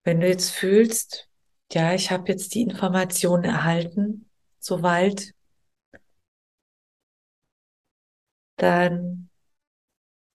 [0.05, 1.31] wenn du jetzt fühlst,
[1.73, 5.33] ja, ich habe jetzt die Information erhalten, soweit,
[8.57, 9.31] dann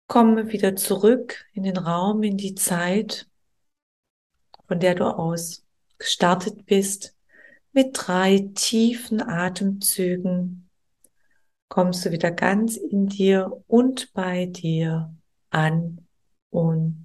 [0.08, 3.30] komme wieder zurück in den Raum, in die Zeit,
[4.68, 5.64] von der du aus
[6.00, 7.16] gestartet bist.
[7.74, 10.68] Mit drei tiefen Atemzügen
[11.68, 15.16] kommst du wieder ganz in dir und bei dir
[15.52, 16.08] an
[16.50, 17.03] und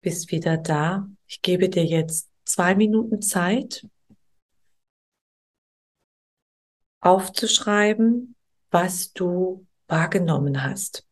[0.00, 1.08] bist wieder da.
[1.26, 3.86] Ich gebe dir jetzt zwei Minuten Zeit,
[7.00, 8.36] aufzuschreiben,
[8.70, 11.06] was du wahrgenommen hast.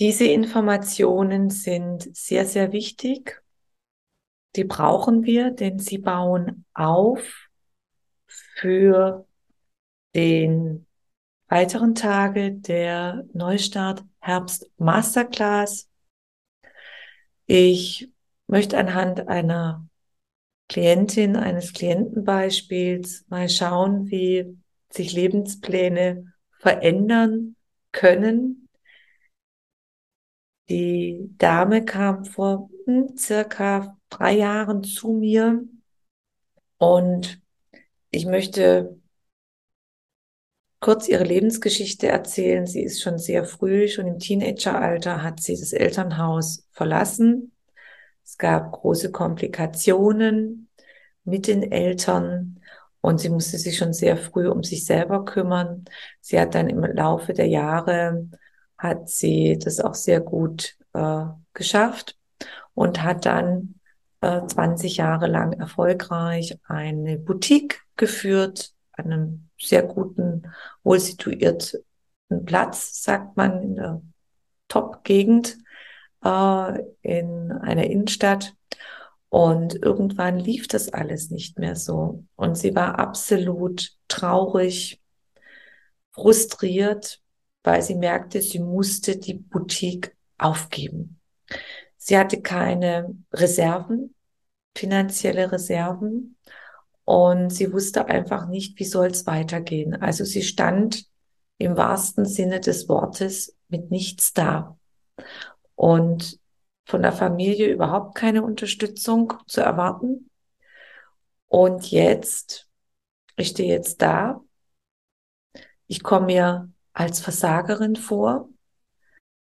[0.00, 3.43] Diese Informationen sind sehr, sehr wichtig.
[4.56, 7.48] Die brauchen wir, denn sie bauen auf
[8.26, 9.26] für
[10.14, 10.86] den
[11.48, 15.88] weiteren Tage der Neustart Herbst Masterclass.
[17.46, 18.08] Ich
[18.46, 19.88] möchte anhand einer
[20.68, 24.56] Klientin, eines Klientenbeispiels mal schauen, wie
[24.90, 27.56] sich Lebenspläne verändern
[27.92, 28.64] können
[30.68, 35.64] die Dame kam vor hm, circa drei Jahren zu mir
[36.78, 37.40] und
[38.10, 39.00] ich möchte
[40.80, 42.66] kurz ihre Lebensgeschichte erzählen.
[42.66, 47.52] Sie ist schon sehr früh, schon im Teenageralter hat sie das Elternhaus verlassen.
[48.22, 50.68] Es gab große Komplikationen
[51.24, 52.60] mit den Eltern
[53.00, 55.86] und sie musste sich schon sehr früh um sich selber kümmern.
[56.20, 58.28] Sie hat dann im Laufe der Jahre
[58.76, 61.24] hat sie das auch sehr gut äh,
[61.54, 62.18] geschafft
[62.74, 63.80] und hat dann
[64.24, 70.50] äh, 20 Jahre lang erfolgreich eine Boutique geführt, einem sehr guten,
[70.82, 71.84] wohl situierten
[72.46, 74.02] Platz, sagt man, in der
[74.68, 75.58] Top-Gegend
[76.24, 78.54] äh, in einer Innenstadt.
[79.28, 82.24] Und irgendwann lief das alles nicht mehr so.
[82.36, 85.02] Und sie war absolut traurig,
[86.12, 87.20] frustriert,
[87.64, 91.20] weil sie merkte, sie musste die Boutique aufgeben.
[91.96, 94.13] Sie hatte keine Reserven,
[94.76, 96.36] finanzielle Reserven
[97.04, 99.94] und sie wusste einfach nicht, wie soll es weitergehen.
[100.00, 101.06] Also sie stand
[101.58, 104.78] im wahrsten Sinne des Wortes mit nichts da
[105.74, 106.38] und
[106.86, 110.30] von der Familie überhaupt keine Unterstützung zu erwarten.
[111.46, 112.68] Und jetzt,
[113.36, 114.40] ich stehe jetzt da,
[115.86, 118.48] ich komme mir als Versagerin vor.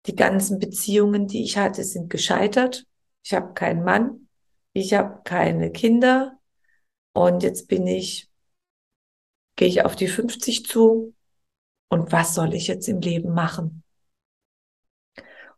[0.06, 2.86] Die ganzen Beziehungen, die ich hatte, sind gescheitert.
[3.24, 4.29] Ich habe keinen Mann.
[4.80, 6.40] Ich habe keine Kinder
[7.14, 8.30] und jetzt bin ich,
[9.56, 11.14] gehe ich auf die 50 zu
[11.90, 13.84] und was soll ich jetzt im Leben machen?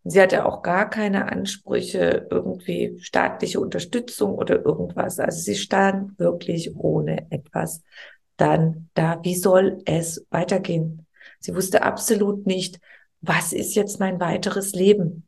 [0.03, 5.19] Und sie hatte auch gar keine Ansprüche, irgendwie staatliche Unterstützung oder irgendwas.
[5.19, 7.84] Also sie stand wirklich ohne etwas
[8.38, 9.19] dann da.
[9.24, 11.05] Wie soll es weitergehen?
[11.39, 12.80] Sie wusste absolut nicht,
[13.22, 15.28] was ist jetzt mein weiteres Leben?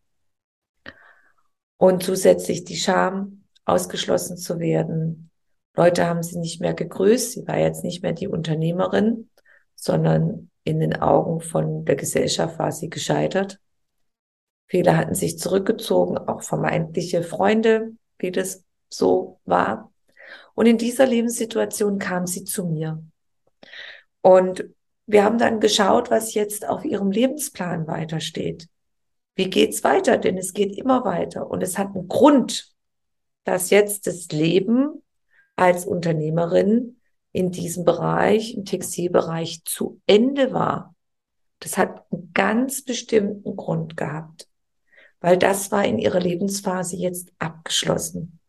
[1.77, 5.29] Und zusätzlich die Scham, ausgeschlossen zu werden.
[5.75, 7.31] Leute haben sie nicht mehr gegrüßt.
[7.31, 9.29] Sie war jetzt nicht mehr die Unternehmerin,
[9.75, 13.59] sondern in den Augen von der Gesellschaft war sie gescheitert.
[14.67, 19.91] Viele hatten sich zurückgezogen, auch vermeintliche Freunde, wie das so war.
[20.55, 23.03] Und in dieser Lebenssituation kam sie zu mir.
[24.21, 24.65] Und
[25.05, 28.67] wir haben dann geschaut, was jetzt auf ihrem Lebensplan weitersteht.
[29.35, 30.17] Wie geht's weiter?
[30.17, 31.49] Denn es geht immer weiter.
[31.49, 32.72] Und es hat einen Grund,
[33.43, 35.03] dass jetzt das Leben
[35.55, 36.97] als Unternehmerin
[37.31, 40.95] in diesem Bereich, im Textilbereich zu Ende war.
[41.59, 44.47] Das hat einen ganz bestimmten Grund gehabt
[45.23, 48.41] weil das war in ihrer Lebensphase jetzt abgeschlossen.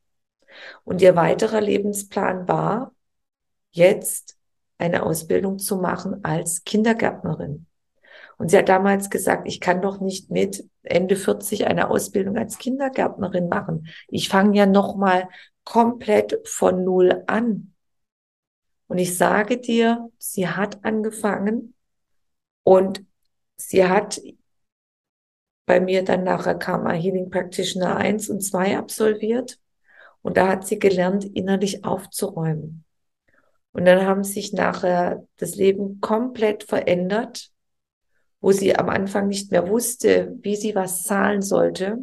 [0.83, 2.93] Und ihr weiterer Lebensplan war,
[3.71, 4.37] jetzt
[4.77, 7.67] eine Ausbildung zu machen als Kindergärtnerin.
[8.37, 12.59] Und sie hat damals gesagt, ich kann doch nicht mit Ende 40 eine Ausbildung als
[12.59, 13.89] Kindergärtnerin machen.
[14.09, 15.29] Ich fange ja noch mal
[15.65, 17.75] komplett von Null an.
[18.87, 21.75] Und ich sage dir, sie hat angefangen
[22.63, 23.05] und
[23.57, 24.21] sie hat
[25.67, 29.59] bei mir dann nachher Karma Healing Practitioner 1 und 2 absolviert.
[30.23, 32.85] Und da hat sie gelernt, innerlich aufzuräumen.
[33.73, 37.51] Und dann haben sich nachher das Leben komplett verändert,
[38.45, 41.97] wo sie am Anfang nicht mehr wusste, wie sie was zahlen sollte.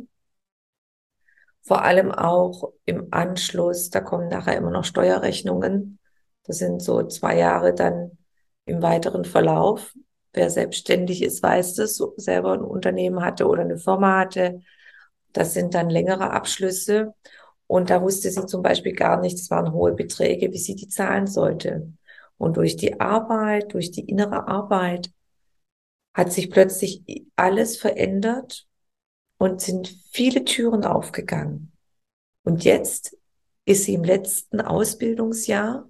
[1.61, 5.99] Vor allem auch im Anschluss, da kommen nachher immer noch Steuerrechnungen.
[6.45, 8.17] Das sind so zwei Jahre dann
[8.65, 9.93] im weiteren Verlauf.
[10.33, 14.61] Wer selbstständig ist, weiß das, selber ein Unternehmen hatte oder eine Firma hatte.
[15.33, 17.13] Das sind dann längere Abschlüsse.
[17.67, 20.87] Und da wusste sie zum Beispiel gar nicht, es waren hohe Beträge, wie sie die
[20.87, 21.93] zahlen sollte.
[22.39, 25.11] Und durch die Arbeit, durch die innere Arbeit
[26.13, 27.03] hat sich plötzlich
[27.35, 28.67] alles verändert
[29.37, 31.71] und sind viele Türen aufgegangen.
[32.43, 33.17] Und jetzt
[33.65, 35.87] ist sie im letzten Ausbildungsjahr.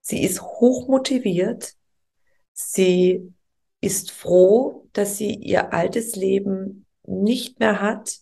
[0.00, 1.74] Sie ist hochmotiviert.
[2.52, 3.32] Sie
[3.80, 8.18] ist froh, dass sie ihr altes Leben nicht mehr hat,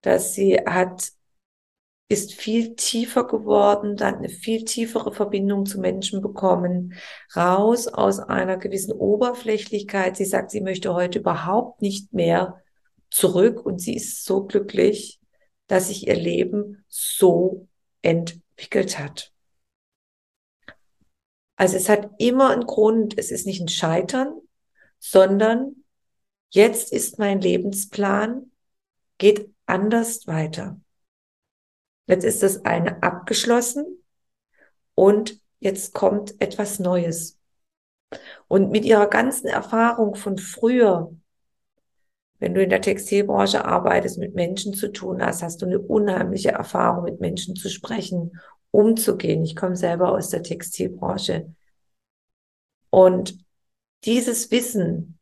[0.00, 1.12] dass sie hat,
[2.08, 6.94] ist viel tiefer geworden, dann eine viel tiefere Verbindung zu Menschen bekommen,
[7.36, 10.16] raus aus einer gewissen Oberflächlichkeit.
[10.16, 12.62] Sie sagt, sie möchte heute überhaupt nicht mehr
[13.10, 15.20] zurück und sie ist so glücklich,
[15.66, 17.68] dass sich ihr Leben so
[18.00, 19.32] entwickelt hat.
[21.56, 24.32] Also es hat immer einen Grund, es ist nicht ein Scheitern,
[24.98, 25.84] sondern
[26.50, 28.50] jetzt ist mein Lebensplan,
[29.18, 30.80] geht anders weiter.
[32.08, 34.02] Jetzt ist das eine abgeschlossen
[34.94, 37.38] und jetzt kommt etwas Neues.
[38.48, 41.14] Und mit ihrer ganzen Erfahrung von früher,
[42.38, 46.52] wenn du in der Textilbranche arbeitest, mit Menschen zu tun hast, hast du eine unheimliche
[46.52, 48.40] Erfahrung, mit Menschen zu sprechen,
[48.70, 49.44] umzugehen.
[49.44, 51.52] Ich komme selber aus der Textilbranche.
[52.88, 53.38] Und
[54.04, 55.17] dieses Wissen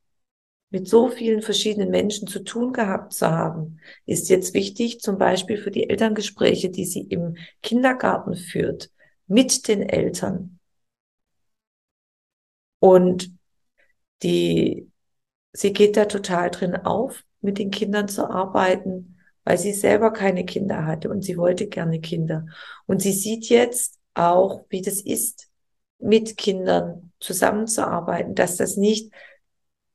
[0.71, 5.59] mit so vielen verschiedenen Menschen zu tun gehabt zu haben, ist jetzt wichtig, zum Beispiel
[5.59, 8.91] für die Elterngespräche, die sie im Kindergarten führt,
[9.27, 10.59] mit den Eltern.
[12.79, 13.31] Und
[14.23, 14.91] die,
[15.53, 20.45] sie geht da total drin auf, mit den Kindern zu arbeiten, weil sie selber keine
[20.45, 22.47] Kinder hatte und sie wollte gerne Kinder.
[22.87, 25.49] Und sie sieht jetzt auch, wie das ist,
[25.99, 29.13] mit Kindern zusammenzuarbeiten, dass das nicht,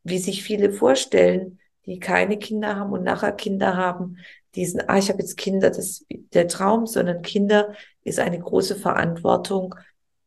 [0.03, 4.17] wie sich viele vorstellen, die keine Kinder haben und nachher Kinder haben,
[4.55, 7.73] diesen, ah, ich habe jetzt Kinder, das ist der Traum, sondern Kinder
[8.03, 9.75] ist eine große Verantwortung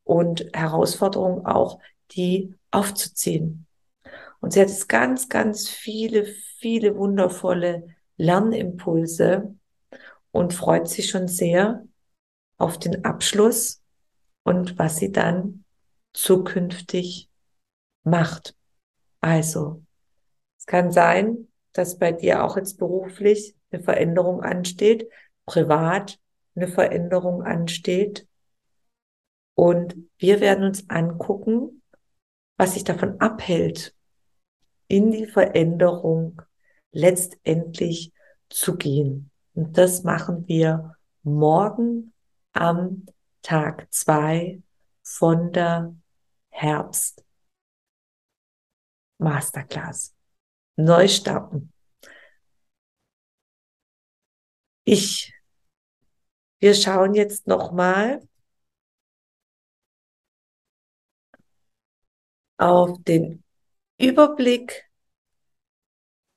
[0.03, 1.79] und Herausforderung auch,
[2.13, 3.67] die aufzuziehen.
[4.41, 6.25] Und sie hat jetzt ganz, ganz viele,
[6.59, 9.55] viele wundervolle Lernimpulse
[10.31, 11.85] und freut sich schon sehr
[12.59, 13.83] auf den Abschluss
[14.43, 15.65] und was sie dann
[16.13, 17.29] zukünftig
[18.05, 18.55] macht.
[19.25, 19.83] Also,
[20.59, 25.09] es kann sein, dass bei dir auch jetzt beruflich eine Veränderung ansteht,
[25.47, 26.21] privat
[26.55, 28.29] eine Veränderung ansteht.
[29.55, 31.81] Und wir werden uns angucken,
[32.59, 33.95] was sich davon abhält,
[34.89, 36.43] in die Veränderung
[36.93, 38.13] letztendlich
[38.51, 39.31] zu gehen.
[39.55, 42.13] Und das machen wir morgen
[42.53, 43.07] am
[43.41, 44.61] Tag zwei
[45.03, 45.95] von der
[46.51, 47.24] Herbst
[49.19, 50.15] Masterclass.
[50.77, 51.73] Neu starten.
[54.85, 55.33] Ich,
[56.59, 58.27] wir schauen jetzt nochmal
[62.59, 63.43] auf den
[63.99, 64.89] Überblick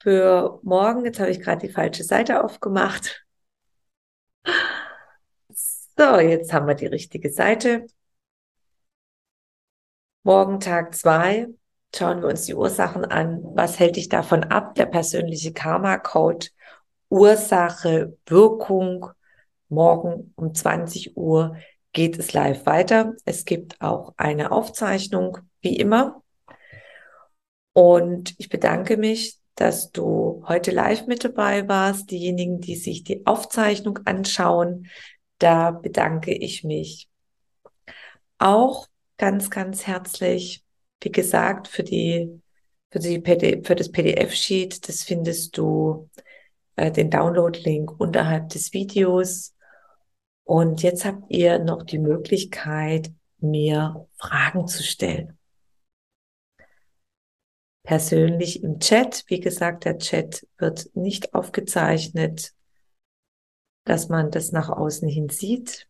[0.02, 1.06] für morgen.
[1.06, 3.26] Jetzt habe ich gerade die falsche Seite aufgemacht.
[5.98, 7.88] So, jetzt haben wir die richtige Seite.
[10.24, 11.48] Morgen Tag zwei
[11.98, 13.42] schauen wir uns die Ursachen an.
[13.56, 14.76] Was hält dich davon ab?
[14.76, 16.48] Der persönliche Karma-Code.
[17.10, 19.08] Ursache, Wirkung.
[19.70, 21.58] Morgen um 20 Uhr
[21.92, 23.14] geht es live weiter.
[23.26, 26.24] Es gibt auch eine Aufzeichnung, wie immer.
[27.74, 32.12] Und ich bedanke mich, dass du heute live mit dabei warst.
[32.12, 34.88] Diejenigen, die sich die Aufzeichnung anschauen,
[35.40, 37.10] da bedanke ich mich
[38.38, 38.88] auch
[39.18, 40.64] ganz, ganz herzlich.
[41.02, 42.42] Wie gesagt, für die,
[42.92, 46.10] für die PDF, für das PDF-Sheet, das findest du
[46.76, 49.54] äh, den Download-Link unterhalb des Videos.
[50.44, 55.38] Und jetzt habt ihr noch die Möglichkeit, mir Fragen zu stellen.
[57.84, 59.24] Persönlich im Chat.
[59.28, 62.54] Wie gesagt, der Chat wird nicht aufgezeichnet,
[63.86, 65.87] dass man das nach außen hin sieht.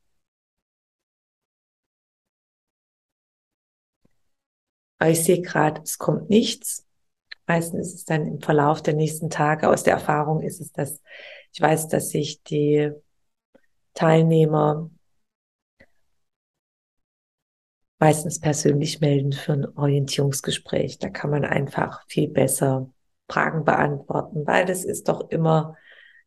[5.00, 6.86] Aber ich sehe gerade, es kommt nichts.
[7.46, 9.70] Meistens ist es dann im Verlauf der nächsten Tage.
[9.70, 11.02] Aus der Erfahrung ist es, dass
[11.54, 12.92] ich weiß, dass sich die
[13.94, 14.90] Teilnehmer
[18.00, 21.00] meistens persönlich melden für ein Orientierungsgespräch.
[21.00, 22.90] Da kann man einfach viel besser
[23.30, 25.76] Fragen beantworten, weil das ist doch immer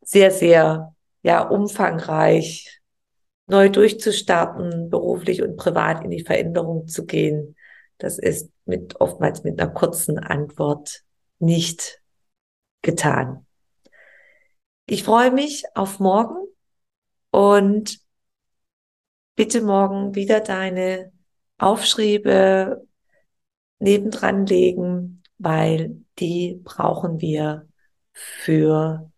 [0.00, 2.80] sehr, sehr ja umfangreich,
[3.46, 7.56] neu durchzustarten, beruflich und privat in die Veränderung zu gehen.
[8.00, 11.04] Das ist mit oftmals mit einer kurzen Antwort
[11.38, 12.02] nicht
[12.82, 13.46] getan.
[14.86, 16.48] Ich freue mich auf morgen
[17.30, 18.00] und
[19.36, 21.12] bitte morgen wieder deine
[21.58, 22.86] Aufschriebe
[23.78, 27.68] nebendran legen, weil die brauchen wir
[28.12, 29.12] für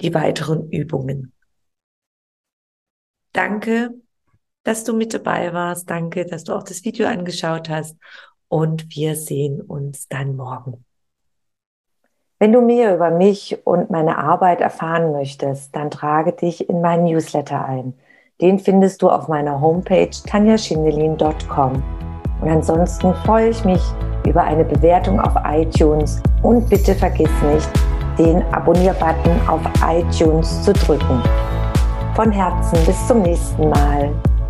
[0.00, 1.32] die weiteren Übungen.
[3.32, 3.94] Danke,
[4.64, 5.88] dass du mit dabei warst.
[5.88, 7.96] Danke, dass du auch das Video angeschaut hast.
[8.48, 10.84] Und wir sehen uns dann morgen.
[12.40, 17.04] Wenn du mehr über mich und meine Arbeit erfahren möchtest, dann trage dich in meinen
[17.04, 17.94] Newsletter ein.
[18.40, 21.82] Den findest du auf meiner Homepage tanjaschindelin.com.
[22.40, 23.82] Und ansonsten freue ich mich
[24.24, 27.68] über eine Bewertung auf iTunes und bitte vergiss nicht,
[28.16, 31.20] den Abonnier-Button auf iTunes zu drücken.
[32.14, 34.14] Von Herzen bis zum nächsten Mal.